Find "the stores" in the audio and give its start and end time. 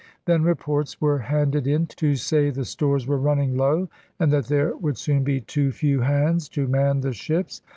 2.49-3.05